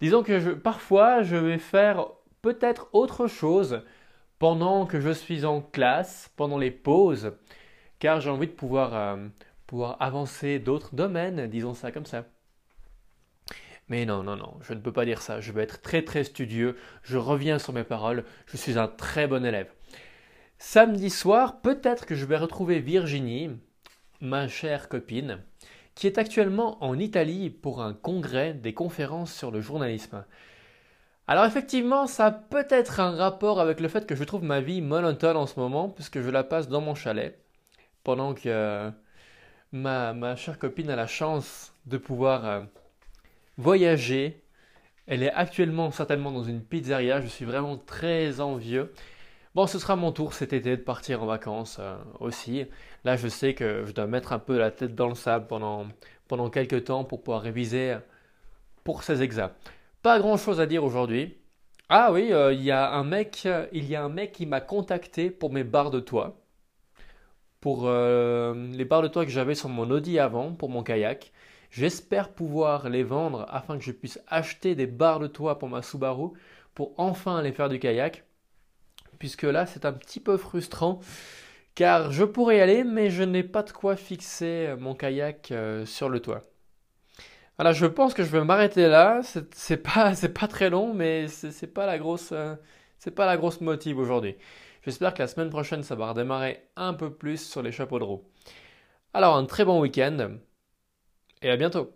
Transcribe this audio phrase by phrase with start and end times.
[0.00, 0.50] disons que je...
[0.50, 2.06] parfois je vais faire
[2.42, 3.82] peut-être autre chose
[4.38, 7.32] pendant que je suis en classe, pendant les pauses
[8.02, 9.28] car j'ai envie de pouvoir, euh,
[9.68, 12.24] pouvoir avancer d'autres domaines, disons ça comme ça.
[13.86, 15.40] Mais non, non, non, je ne peux pas dire ça.
[15.40, 16.76] Je vais être très très studieux.
[17.04, 18.24] Je reviens sur mes paroles.
[18.46, 19.70] Je suis un très bon élève.
[20.58, 23.50] Samedi soir, peut-être que je vais retrouver Virginie,
[24.20, 25.38] ma chère copine,
[25.94, 30.24] qui est actuellement en Italie pour un congrès des conférences sur le journalisme.
[31.28, 34.80] Alors effectivement, ça a peut-être un rapport avec le fait que je trouve ma vie
[34.80, 37.38] monotone en ce moment, puisque je la passe dans mon chalet
[38.04, 38.90] pendant que euh,
[39.72, 42.60] ma, chère copine a la chance de pouvoir euh,
[43.58, 44.42] voyager.
[45.06, 47.20] Elle est actuellement certainement dans une pizzeria.
[47.20, 48.92] Je suis vraiment très envieux.
[49.54, 52.64] Bon, ce sera mon tour cet été de partir en vacances euh, aussi.
[53.04, 55.86] Là, je sais que je dois mettre un peu la tête dans le sable pendant,
[56.28, 57.96] pendant quelques temps pour pouvoir réviser
[58.84, 59.52] pour ces examens.
[60.02, 61.36] Pas grand chose à dire aujourd'hui.
[61.88, 65.30] Ah oui, il y a un mec, il y a un mec qui m'a contacté
[65.30, 66.41] pour mes barres de toit
[67.62, 71.32] pour euh, les barres de toit que j'avais sur mon Audi avant, pour mon kayak.
[71.70, 75.80] J'espère pouvoir les vendre afin que je puisse acheter des barres de toit pour ma
[75.80, 76.30] Subaru
[76.74, 78.24] pour enfin aller faire du kayak.
[79.18, 81.00] Puisque là, c'est un petit peu frustrant
[81.74, 85.86] car je pourrais y aller, mais je n'ai pas de quoi fixer mon kayak euh,
[85.86, 86.44] sur le toit.
[87.58, 89.20] Voilà, je pense que je vais m'arrêter là.
[89.54, 92.56] C'est pas, pas très long, mais c'est pas la grosse, euh,
[93.02, 94.36] c'est pas la grosse motive aujourd'hui.
[94.84, 98.04] J'espère que la semaine prochaine, ça va redémarrer un peu plus sur les chapeaux de
[98.04, 98.22] roue.
[99.12, 100.36] Alors, un très bon week-end
[101.42, 101.92] et à bientôt